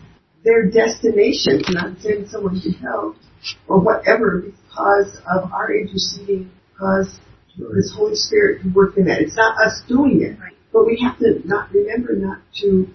[0.44, 3.16] their destination, not send someone to hell
[3.68, 7.20] or whatever because of our interceding, because
[7.58, 9.22] this Holy Spirit can work in that.
[9.22, 10.54] It's not us doing it, Right.
[10.72, 12.88] but we have to not remember not to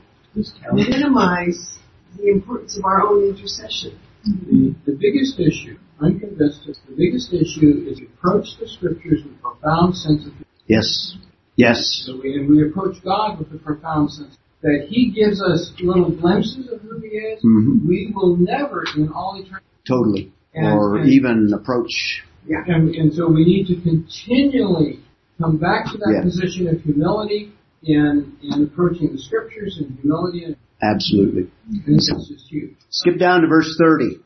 [0.72, 1.78] minimize
[2.16, 3.98] the importance of our own intercession.
[4.24, 9.34] The, the biggest issue, I'm convinced, that the biggest issue is approach the scriptures with
[9.34, 10.32] a profound sense of
[10.66, 11.16] Yes.
[11.56, 12.02] Yes.
[12.04, 16.10] So we, and we approach God with a profound sense that He gives us little
[16.10, 17.42] glimpses of who He is.
[17.42, 17.86] Mhm.
[17.86, 20.32] We will never, in all eternity, Totally.
[20.54, 22.22] And- Or and- even approach.
[22.48, 25.00] and, and so we need to continually
[25.40, 26.22] come back to that Yeah.
[26.22, 27.52] position of humility
[27.84, 31.48] in, in approaching the scriptures and humility, and Absolutely.
[31.86, 32.74] this is just huge.
[32.90, 34.18] Skip down to verse 30.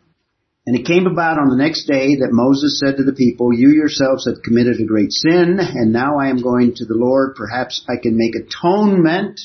[0.64, 3.70] And it came about on the next day that Moses said to the people, You
[3.70, 7.34] yourselves have committed a great sin, and now I am going to the Lord.
[7.34, 9.40] Perhaps I can make atonement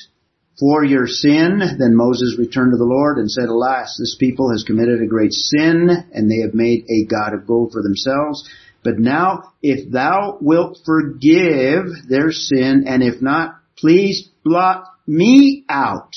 [0.60, 1.60] for your sin.
[1.78, 5.34] Then Moses returned to the Lord and said, Alas, this people has committed a great
[5.34, 8.50] sin, and they have made a God of gold for themselves.
[8.84, 16.12] But now, if thou wilt forgive their sin, and if not, please blot me out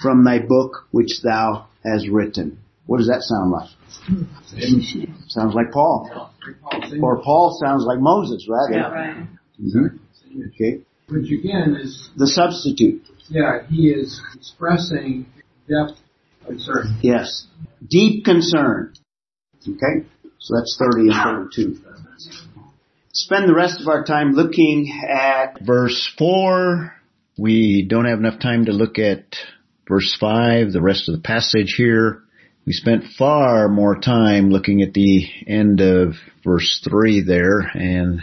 [0.00, 2.58] from thy book which thou hast written.
[2.86, 3.70] What does that sound like?
[5.28, 6.30] Sounds like Paul.
[7.02, 8.90] Or Paul sounds like Moses, rather.
[8.90, 9.26] Right.
[9.60, 9.98] Mhm.
[10.48, 10.82] Okay.
[11.08, 13.02] Which again is, The substitute.
[13.28, 15.26] Yeah, he is expressing
[15.68, 16.00] depth
[16.46, 16.98] concern.
[17.02, 17.46] Yes.
[17.86, 18.94] Deep concern.
[19.62, 20.06] Okay.
[20.38, 21.80] So that's 30 and 32.
[23.12, 26.92] Spend the rest of our time looking at verse 4.
[27.38, 29.36] We don't have enough time to look at
[29.88, 32.22] verse 5, the rest of the passage here.
[32.66, 38.20] We spent far more time looking at the end of verse 3 there and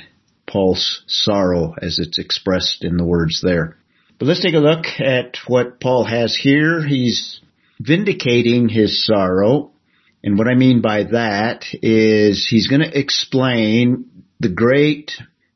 [0.48, 3.78] Paul's sorrow as it's expressed in the words there.
[4.22, 6.86] But let's take a look at what Paul has here.
[6.86, 7.42] He's
[7.80, 9.72] vindicating his sorrow.
[10.24, 15.12] And what I mean by that is he's going to explain the great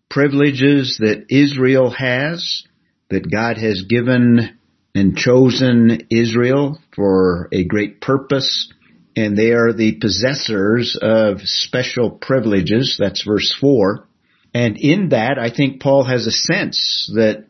[0.10, 2.63] privileges that Israel has,
[3.12, 4.58] that God has given
[4.95, 8.73] and chosen Israel for a great purpose,
[9.15, 12.95] and they are the possessors of special privileges.
[12.97, 14.08] That's verse 4.
[14.56, 17.45] And in that, I think Paul has a sense that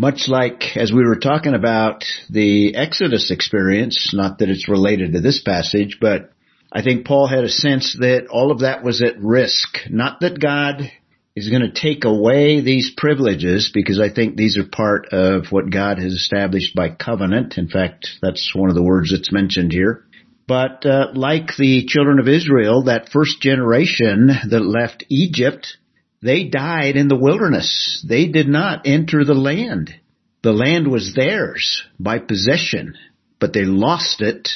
[0.00, 5.20] much like as we were talking about the Exodus experience, not that it's related to
[5.20, 6.32] this passage, but
[6.72, 9.68] I think Paul had a sense that all of that was at risk.
[9.90, 10.90] Not that God
[11.36, 15.70] is going to take away these privileges because I think these are part of what
[15.70, 17.58] God has established by covenant.
[17.58, 20.06] In fact, that's one of the words that's mentioned here.
[20.48, 25.76] But uh, like the children of Israel, that first generation that left Egypt,
[26.22, 28.04] they died in the wilderness.
[28.06, 29.94] They did not enter the land.
[30.42, 32.94] The land was theirs by possession,
[33.38, 34.48] but they lost it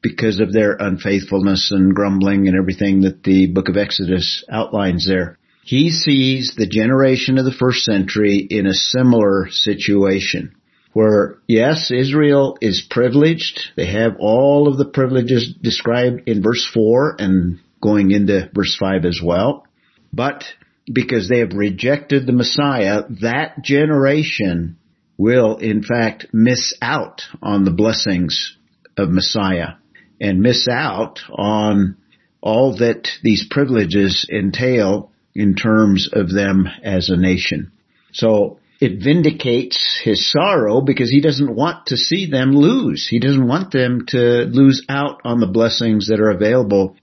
[0.00, 5.38] because of their unfaithfulness and grumbling and everything that the book of Exodus outlines there.
[5.64, 10.54] He sees the generation of the first century in a similar situation
[10.92, 13.60] where yes, Israel is privileged.
[13.76, 19.04] They have all of the privileges described in verse 4 and going into verse 5
[19.04, 19.66] as well.
[20.12, 20.44] But
[20.92, 24.76] because they have rejected the Messiah, that generation
[25.16, 28.56] will in fact miss out on the blessings
[28.96, 29.74] of Messiah
[30.20, 31.96] and miss out on
[32.40, 37.72] all that these privileges entail in terms of them as a nation.
[38.12, 43.06] So it vindicates his sorrow because he doesn't want to see them lose.
[43.08, 46.96] He doesn't want them to lose out on the blessings that are available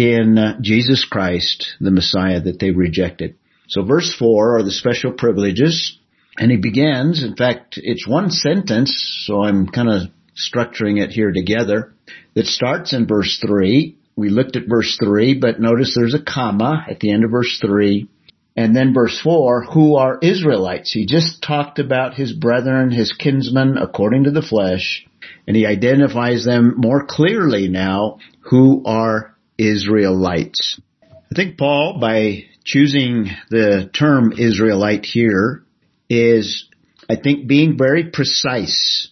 [0.00, 3.36] in uh, Jesus Christ, the Messiah that they rejected.
[3.68, 5.98] So verse 4 are the special privileges,
[6.38, 11.32] and he begins, in fact, it's one sentence, so I'm kind of structuring it here
[11.32, 11.92] together,
[12.34, 16.84] that starts in verse 3, we looked at verse 3, but notice there's a comma
[16.88, 18.08] at the end of verse 3.
[18.56, 20.92] And then verse 4, who are Israelites?
[20.92, 25.06] He just talked about his brethren, his kinsmen according to the flesh,
[25.46, 30.80] and he identifies them more clearly now who are Israelites.
[31.02, 35.64] I think Paul, by choosing the term Israelite here,
[36.08, 36.66] is,
[37.08, 39.10] I think, being very precise.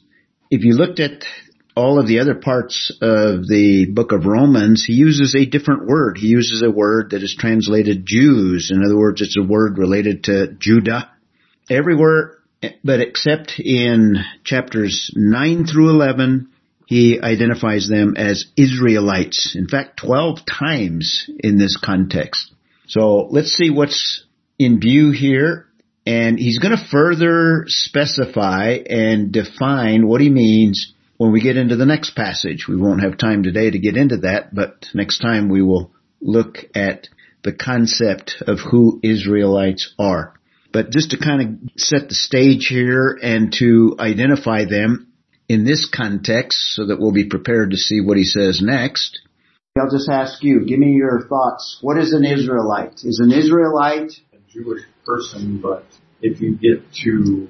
[0.51, 1.25] If you looked at
[1.77, 6.17] all of the other parts of the book of Romans, he uses a different word.
[6.19, 8.73] He uses a word that is translated Jews.
[8.73, 11.11] In other words, it's a word related to Judah.
[11.71, 12.39] Everywhere,
[12.83, 16.49] but except in chapters 9 through 11,
[16.89, 19.55] he identifies them as Israelites.
[19.55, 22.51] In fact, 12 times in this context.
[22.87, 24.25] So let's see what's
[24.59, 25.67] in view here.
[26.07, 31.77] And he's going to further specify and define what he means when we get into
[31.77, 32.65] the next passage.
[32.67, 36.57] We won't have time today to get into that, but next time we will look
[36.75, 37.09] at
[37.45, 40.33] the concept of who Israelites are.
[40.73, 45.08] But just to kind of set the stage here and to identify them
[45.49, 49.21] in this context so that we'll be prepared to see what he says next.
[49.79, 51.79] I'll just ask you, give me your thoughts.
[51.81, 52.95] What is an Israelite?
[53.05, 55.85] Is an Israelite a Jewish person, but
[56.21, 57.49] if you get to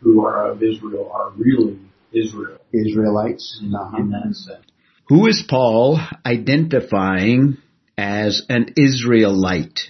[0.00, 1.78] who are of Israel are really
[2.12, 2.58] Israel.
[2.72, 3.60] Israelites.
[3.62, 3.96] Uh-huh.
[3.98, 4.64] In that sense.
[5.08, 7.58] Who is Paul identifying
[7.96, 9.80] as an Israelite?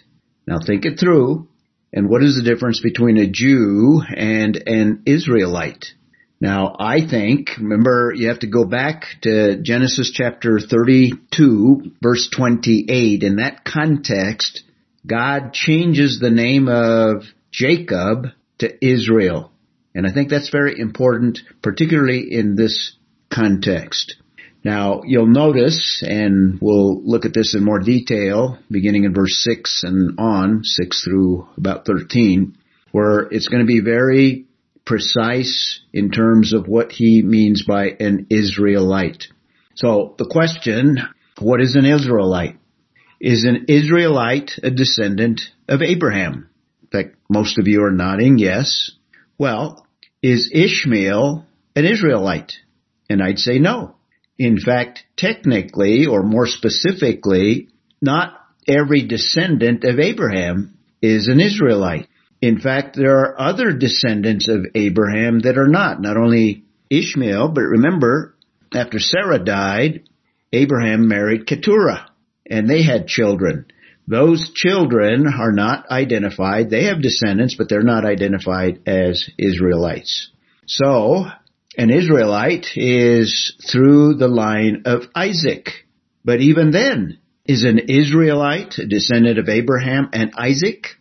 [0.47, 1.49] Now think it through.
[1.93, 5.87] And what is the difference between a Jew and an Israelite?
[6.41, 13.23] Now, I think, remember, you have to go back to Genesis chapter 32, verse 28.
[13.23, 14.63] In that context,
[15.07, 18.27] God changes the name of Jacob
[18.59, 19.51] to Israel.
[19.95, 22.95] And I think that's very important, particularly in this
[23.33, 24.17] context.
[24.63, 29.85] Now, you'll notice, and we'll look at this in more detail, beginning in verse 6
[29.85, 32.59] and on, 6 through about 13,
[32.91, 34.46] where it's going to be very
[34.87, 39.25] precise in terms of what he means by an Israelite.
[39.75, 40.99] So, the question,
[41.39, 42.57] what is an Israelite?
[43.21, 46.49] Is an Israelite a descendant of Abraham?
[46.83, 48.93] In fact, most of you are nodding yes.
[49.39, 49.87] Well,
[50.23, 52.55] is Ishmael an Israelite?
[53.11, 53.97] And I'd say no.
[54.39, 57.69] In fact, technically, or more specifically,
[58.01, 58.35] not
[58.69, 62.09] every descendant of Abraham is an Israelite.
[62.47, 66.01] In fact, there are other descendants of Abraham that are not.
[66.01, 68.37] Not only Ishmael, but remember,
[68.73, 70.09] after Sarah died,
[70.53, 72.09] Abraham married Keturah,
[72.49, 73.67] and they had children.
[74.07, 76.71] Those children are not identified.
[76.71, 80.31] They have descendants, but they're not identified as Israelites.
[80.67, 81.25] So,
[81.77, 85.71] an Israelite is through the line of Isaac.
[86.25, 90.97] But even then, is an Israelite a descendant of Abraham and Isaac?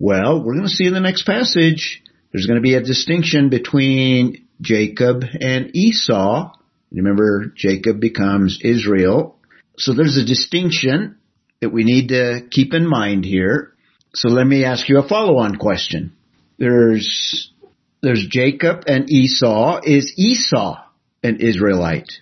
[0.00, 3.48] Well, we're going to see in the next passage, there's going to be a distinction
[3.48, 6.52] between Jacob and Esau.
[6.92, 9.36] Remember, Jacob becomes Israel.
[9.76, 11.16] So there's a distinction
[11.60, 13.72] that we need to keep in mind here.
[14.14, 16.16] So let me ask you a follow-on question.
[16.58, 17.52] There's,
[18.00, 19.80] there's Jacob and Esau.
[19.82, 20.76] Is Esau
[21.24, 22.12] an Israelite?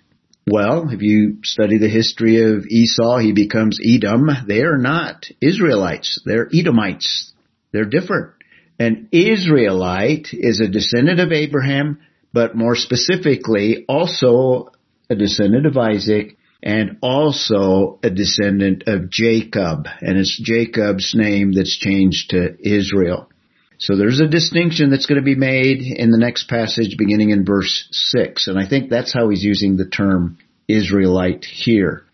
[0.47, 4.31] Well, if you study the history of Esau, he becomes Edom.
[4.47, 6.23] They are not Israelites.
[6.25, 7.33] They're Edomites.
[7.77, 8.33] They're different.
[8.79, 12.01] An Israelite is a descendant of Abraham,
[12.33, 14.71] but more specifically, also
[15.11, 19.89] a descendant of Isaac and also a descendant of Jacob.
[20.01, 23.29] And it's Jacob's name that's changed to Israel.
[23.77, 27.45] So there's a distinction that's going to be made in the next passage beginning in
[27.45, 28.47] verse 6.
[28.47, 32.05] And I think that's how he's using the term Israelite here.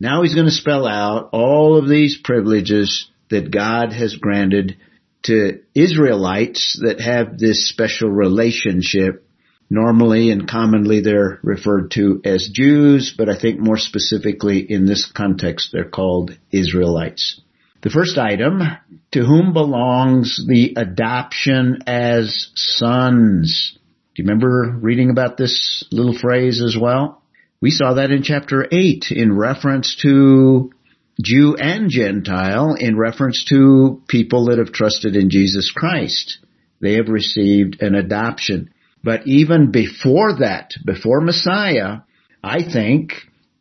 [0.00, 4.76] Now he's going to spell out all of these privileges that God has granted
[5.24, 9.26] to Israelites that have this special relationship.
[9.70, 15.10] Normally and commonly they're referred to as Jews, but I think more specifically in this
[15.10, 17.40] context they're called Israelites.
[17.82, 18.60] The first item,
[19.12, 23.76] to whom belongs the adoption as sons?
[24.14, 27.22] Do you remember reading about this little phrase as well?
[27.60, 30.70] We saw that in chapter 8 in reference to
[31.22, 36.38] Jew and Gentile in reference to people that have trusted in Jesus Christ.
[36.80, 38.70] They have received an adoption.
[39.04, 41.98] But even before that, before Messiah,
[42.42, 43.12] I think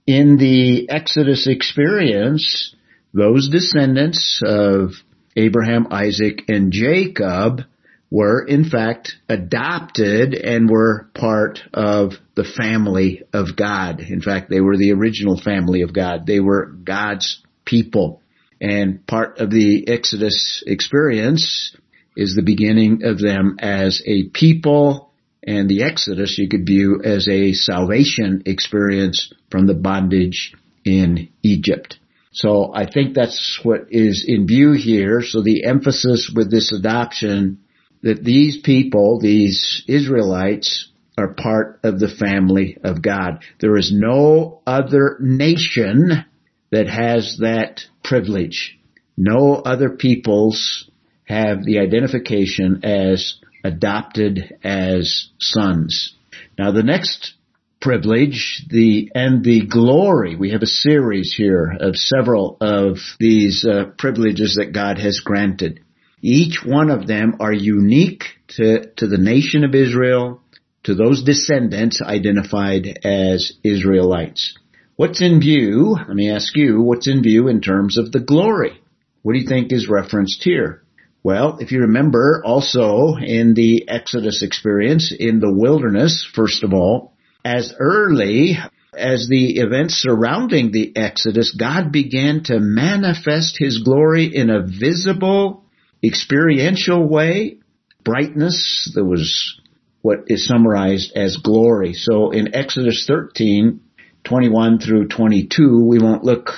[0.07, 2.75] in the Exodus experience,
[3.13, 4.91] those descendants of
[5.35, 7.61] Abraham, Isaac, and Jacob
[8.09, 14.01] were in fact adopted and were part of the family of God.
[14.01, 16.27] In fact, they were the original family of God.
[16.27, 17.41] They were God's
[17.71, 18.21] people.
[18.59, 21.75] And part of the Exodus experience
[22.15, 25.11] is the beginning of them as a people
[25.41, 30.53] and the Exodus you could view as a salvation experience from the bondage
[30.85, 31.97] in Egypt.
[32.33, 35.21] So I think that's what is in view here.
[35.23, 37.59] So the emphasis with this adoption
[38.03, 43.43] that these people, these Israelites, are part of the family of God.
[43.59, 46.25] There is no other nation
[46.71, 48.77] that has that privilege.
[49.17, 50.89] No other peoples
[51.25, 56.15] have the identification as adopted as sons.
[56.57, 57.33] Now the next
[57.81, 60.35] privilege, the and the glory.
[60.35, 65.81] We have a series here of several of these uh, privileges that God has granted.
[66.21, 70.41] Each one of them are unique to, to the nation of Israel,
[70.83, 74.55] to those descendants identified as Israelites.
[75.01, 75.95] What's in view?
[75.97, 78.79] Let me ask you, what's in view in terms of the glory?
[79.23, 80.83] What do you think is referenced here?
[81.23, 87.15] Well, if you remember also in the Exodus experience in the wilderness, first of all,
[87.43, 88.59] as early
[88.95, 95.65] as the events surrounding the Exodus, God began to manifest His glory in a visible,
[96.03, 97.57] experiential way.
[98.03, 99.59] Brightness, there was
[100.03, 101.93] what is summarized as glory.
[101.93, 103.81] So in Exodus 13,
[104.23, 106.51] 21 through 22, we won't look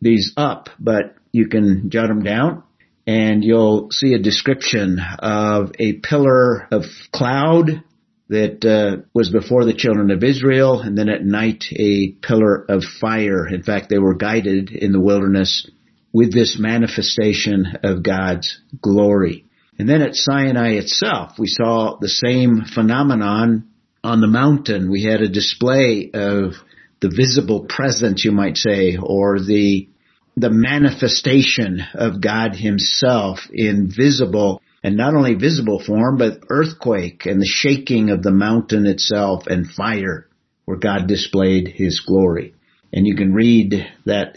[0.00, 2.62] these up, but you can jot them down
[3.08, 7.82] and you'll see a description of a pillar of cloud
[8.28, 12.84] that uh, was before the children of Israel, and then at night a pillar of
[13.00, 13.48] fire.
[13.48, 15.66] In fact, they were guided in the wilderness
[16.12, 19.46] with this manifestation of God's glory.
[19.78, 23.70] And then at Sinai itself, we saw the same phenomenon
[24.04, 24.90] on the mountain.
[24.90, 26.52] We had a display of
[27.00, 29.88] the visible presence, you might say, or the
[30.36, 37.40] the manifestation of God himself in visible and not only visible form, but earthquake and
[37.40, 40.28] the shaking of the mountain itself and fire
[40.64, 42.54] where God displayed his glory.
[42.92, 44.36] And you can read that,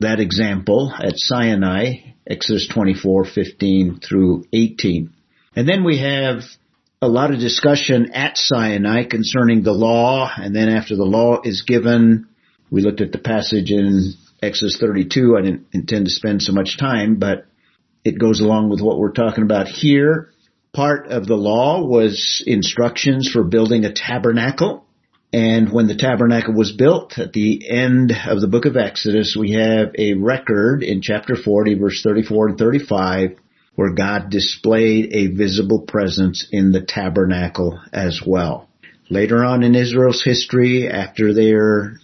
[0.00, 5.12] that example at Sinai, Exodus 24, 15 through 18.
[5.54, 6.42] And then we have
[7.02, 11.62] a lot of discussion at Sinai concerning the law, and then after the law is
[11.62, 12.28] given,
[12.70, 15.34] we looked at the passage in Exodus 32.
[15.36, 17.46] I didn't intend to spend so much time, but
[18.04, 20.30] it goes along with what we're talking about here.
[20.74, 24.84] Part of the law was instructions for building a tabernacle.
[25.32, 29.52] And when the tabernacle was built at the end of the book of Exodus, we
[29.52, 33.38] have a record in chapter 40 verse 34 and 35
[33.80, 38.68] where God displayed a visible presence in the tabernacle as well.
[39.08, 41.94] Later on in Israel's history, after they're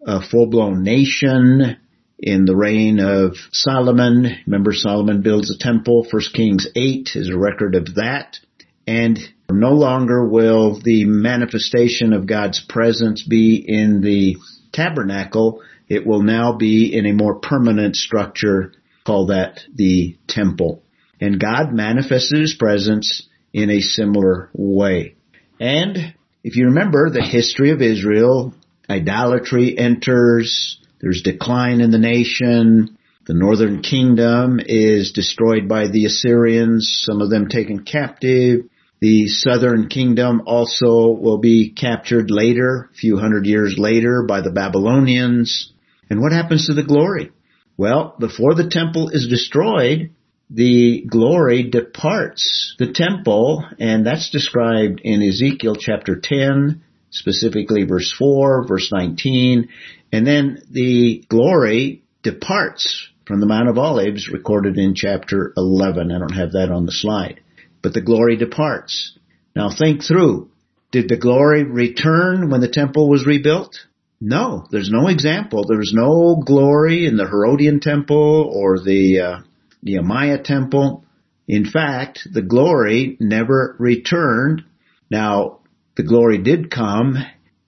[0.00, 1.76] a uh, full-blown nation,
[2.18, 4.34] in the reign of Solomon.
[4.46, 6.06] Remember Solomon builds a temple.
[6.10, 8.38] 1 Kings 8 is a record of that.
[8.86, 9.18] And
[9.50, 14.38] no longer will the manifestation of God's presence be in the
[14.72, 15.62] tabernacle.
[15.86, 18.72] It will now be in a more permanent structure.
[19.04, 20.82] Call that the temple.
[21.20, 25.14] And God manifested his presence in a similar way.
[25.58, 26.14] And
[26.44, 28.54] if you remember the history of Israel,
[28.88, 37.02] idolatry enters, there's decline in the nation, the northern kingdom is destroyed by the Assyrians,
[37.04, 38.66] some of them taken captive.
[39.00, 44.52] The southern kingdom also will be captured later, a few hundred years later by the
[44.52, 45.72] Babylonians.
[46.08, 47.32] And what happens to the glory?
[47.76, 50.12] Well, before the temple is destroyed,
[50.50, 58.66] the glory departs the temple, and that's described in Ezekiel chapter 10, specifically verse 4,
[58.66, 59.68] verse 19,
[60.12, 66.12] and then the glory departs from the Mount of Olives recorded in chapter 11.
[66.12, 67.40] I don't have that on the slide.
[67.82, 69.18] But the glory departs.
[69.54, 70.50] Now think through.
[70.92, 73.76] Did the glory return when the temple was rebuilt?
[74.20, 75.64] No, there's no example.
[75.66, 79.38] There's no glory in the Herodian temple or the uh,
[79.82, 81.04] Nehemiah temple.
[81.48, 84.64] In fact, the glory never returned.
[85.10, 85.60] Now,
[85.96, 87.16] the glory did come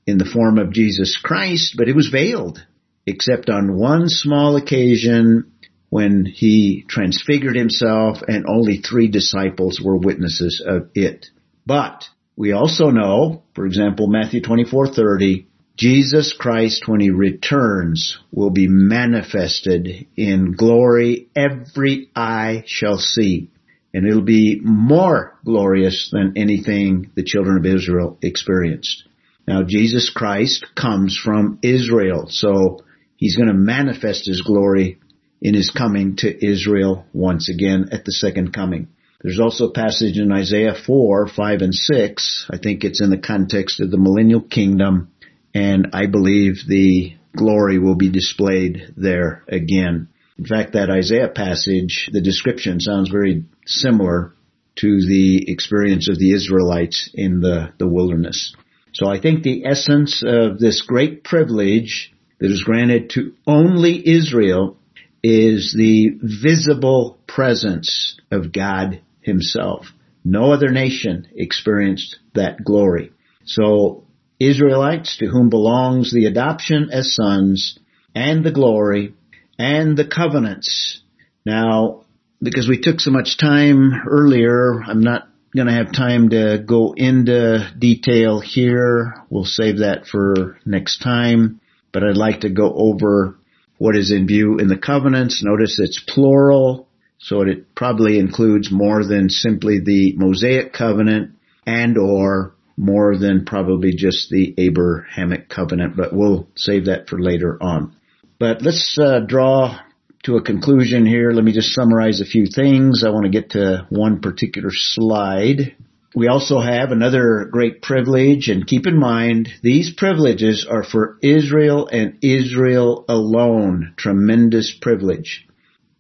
[0.07, 2.65] in the form of Jesus Christ, but it was veiled,
[3.07, 5.53] except on one small occasion
[5.91, 11.27] when he transfigured himself and only three disciples were witnesses of it.
[11.65, 12.05] But
[12.37, 15.47] we also know, for example, Matthew 24:30,
[15.79, 23.53] Jesus Christ, when he returns, will be manifested in glory every eye shall see.
[23.95, 29.05] And it'll be more glorious than anything the children of Israel experienced.
[29.47, 32.81] Now Jesus Christ comes from Israel, so
[33.15, 34.99] he's going to manifest his glory
[35.41, 38.89] in his coming to Israel once again at the second coming.
[39.23, 42.47] There's also a passage in Isaiah 4, 5 and 6.
[42.51, 45.13] I think it's in the context of the millennial kingdom
[45.55, 50.09] and I believe the glory will be displayed there again.
[50.39, 54.35] In fact, that Isaiah passage, the description sounds very similar
[54.77, 58.55] to the experience of the Israelites in the, the wilderness.
[58.93, 64.77] So I think the essence of this great privilege that is granted to only Israel
[65.23, 69.87] is the visible presence of God himself.
[70.25, 73.13] No other nation experienced that glory.
[73.45, 74.05] So
[74.41, 77.79] Israelites to whom belongs the adoption as sons
[78.15, 79.15] and the glory
[79.59, 81.01] and the covenants.
[81.45, 82.05] Now,
[82.41, 86.95] because we took so much time earlier, I'm not going to have time to go
[86.97, 89.15] into detail here.
[89.31, 91.61] We'll save that for next time,
[91.93, 93.39] but I'd like to go over
[93.79, 95.43] what is in view in the covenants.
[95.43, 101.33] Notice it's plural, so it probably includes more than simply the Mosaic covenant
[101.67, 107.61] and or more than probably just the Abrahamic covenant, but we'll save that for later
[107.61, 107.97] on.
[108.39, 109.81] But let's uh, draw
[110.23, 111.33] to a conclusion here.
[111.33, 113.03] Let me just summarize a few things.
[113.05, 115.75] I want to get to one particular slide.
[116.15, 121.89] We also have another great privilege and keep in mind these privileges are for Israel
[121.91, 123.95] and Israel alone.
[123.97, 125.48] Tremendous privilege.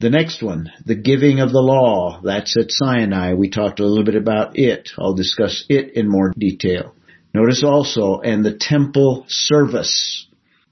[0.01, 3.35] The next one, the giving of the law, that's at Sinai.
[3.35, 4.91] We talked a little bit about it.
[4.97, 6.95] I'll discuss it in more detail.
[7.35, 10.29] Notice also, and the temple service.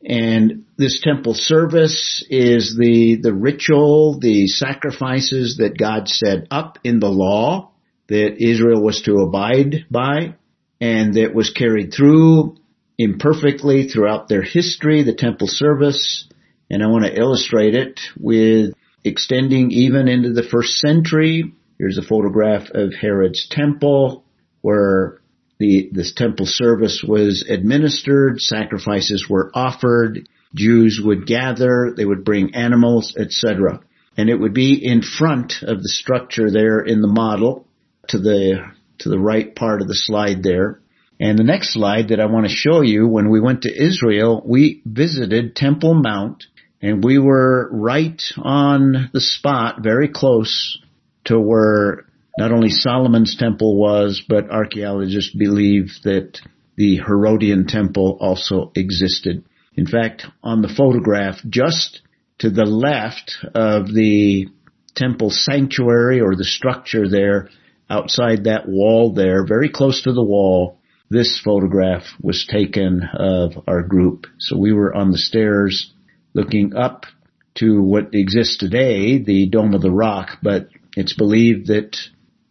[0.09, 7.01] And this temple service is the, the ritual, the sacrifices that God set up in
[7.01, 7.73] the law
[8.09, 10.37] that Israel was to abide by
[10.81, 12.59] and that was carried through
[12.97, 16.29] imperfectly throughout their history, the temple service.
[16.71, 18.73] And I want to illustrate it with
[19.07, 21.53] extending even into the first century.
[21.79, 24.25] Here's a photograph of Herod's temple
[24.63, 25.21] where
[25.59, 32.55] the, this temple service was administered, sacrifices were offered, Jews would gather, they would bring
[32.55, 33.81] animals, etc.
[34.17, 37.67] And it would be in front of the structure there in the model
[38.09, 38.63] to the,
[38.99, 40.81] to the right part of the slide there.
[41.19, 44.43] And the next slide that I want to show you, when we went to Israel,
[44.45, 46.45] we visited Temple Mount
[46.83, 50.79] and we were right on the spot, very close
[51.25, 52.05] to where
[52.39, 56.41] not only Solomon's temple was, but archaeologists believe that
[56.77, 59.45] the Herodian temple also existed.
[59.75, 62.03] In fact, on the photograph, just
[62.39, 64.49] to the left of the
[64.95, 67.49] temple sanctuary or the structure there,
[67.89, 73.83] outside that wall there, very close to the wall, this photograph was taken of our
[73.83, 74.27] group.
[74.39, 75.93] So we were on the stairs
[76.37, 77.07] looking up
[77.55, 81.97] to what exists today, the Dome of the Rock, but it's believed that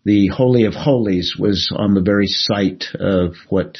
[0.04, 3.78] the Holy of Holies was on the very site of what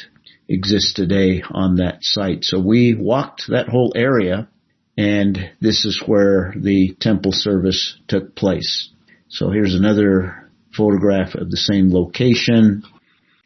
[0.48, 2.44] exists today on that site.
[2.44, 4.48] So we walked that whole area
[4.96, 8.88] and this is where the temple service took place.
[9.28, 12.84] So here's another photograph of the same location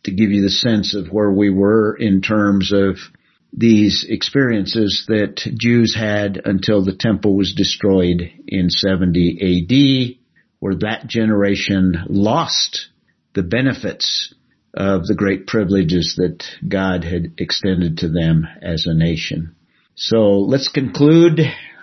[0.05, 2.99] to give you the sense of where we were in terms of
[3.53, 10.19] these experiences that Jews had until the temple was destroyed in 70 AD,
[10.61, 12.89] where that generation lost
[13.35, 14.35] the benefits
[14.75, 19.57] of the great privileges that God had extended to them as a nation.
[19.97, 21.41] So let's conclude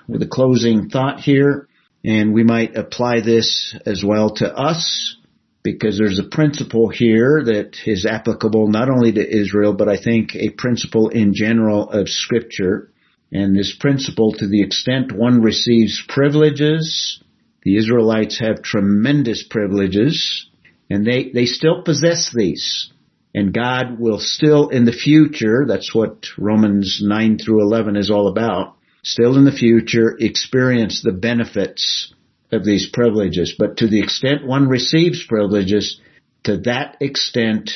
[0.08, 1.68] with a closing thought here,
[2.04, 5.18] and we might apply this as well to us
[5.64, 10.36] because there's a principle here that is applicable not only to Israel, but I think
[10.36, 12.92] a principle in general of scripture.
[13.32, 17.22] And this principle, to the extent one receives privileges,
[17.64, 20.50] the Israelites have tremendous privileges,
[20.90, 22.92] and they, they still possess these.
[23.36, 28.30] And God will still in the future, that's what Romans 9 through 11 is all
[28.30, 32.14] about, still in the future experience the benefits
[32.52, 33.56] of these privileges.
[33.58, 36.00] But to the extent one receives privileges,
[36.44, 37.72] to that extent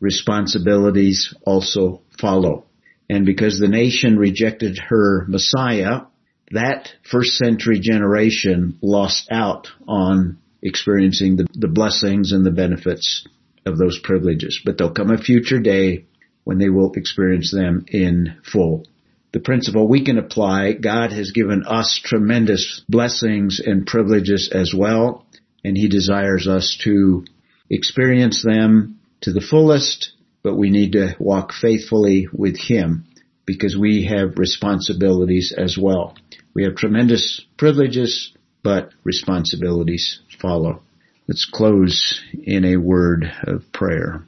[0.00, 2.66] responsibilities also follow.
[3.08, 6.02] And because the nation rejected her Messiah,
[6.50, 13.26] that first century generation lost out on experiencing the, the blessings and the benefits
[13.64, 14.60] of those privileges.
[14.64, 16.06] But there'll come a future day
[16.44, 18.84] when they will experience them in full
[19.36, 20.72] the principle we can apply.
[20.72, 25.26] God has given us tremendous blessings and privileges as well,
[25.62, 27.22] and He desires us to
[27.68, 30.12] experience them to the fullest,
[30.42, 33.04] but we need to walk faithfully with Him
[33.44, 36.16] because we have responsibilities as well.
[36.54, 38.32] We have tremendous privileges,
[38.64, 40.80] but responsibilities follow.
[41.28, 44.24] Let's close in a word of prayer.